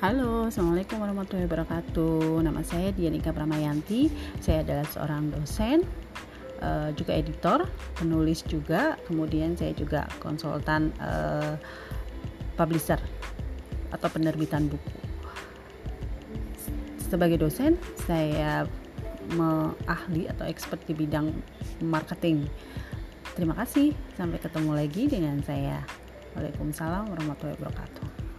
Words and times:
Halo, 0.00 0.48
Assalamualaikum 0.48 0.96
warahmatullahi 0.96 1.44
wabarakatuh. 1.44 2.40
Nama 2.40 2.64
saya 2.64 2.88
Dianika 2.88 3.36
Pramayanti. 3.36 4.08
Saya 4.40 4.64
adalah 4.64 4.88
seorang 4.88 5.28
dosen, 5.28 5.84
eh, 6.64 6.88
juga 6.96 7.12
editor, 7.12 7.68
penulis 8.00 8.40
juga. 8.48 8.96
Kemudian 9.04 9.60
saya 9.60 9.76
juga 9.76 10.08
konsultan 10.16 10.88
uh, 11.04 11.52
publisher 12.56 12.96
atau 13.92 14.08
penerbitan 14.08 14.72
buku. 14.72 14.88
Sebagai 16.96 17.36
dosen, 17.36 17.76
saya 18.08 18.64
ahli 19.84 20.32
atau 20.32 20.48
expert 20.48 20.80
di 20.88 20.96
bidang 20.96 21.28
marketing. 21.84 22.48
Terima 23.36 23.52
kasih. 23.52 23.92
Sampai 24.16 24.40
ketemu 24.40 24.80
lagi 24.80 25.12
dengan 25.12 25.44
saya. 25.44 25.84
Waalaikumsalam 26.32 27.04
warahmatullahi 27.12 27.60
wabarakatuh. 27.60 28.29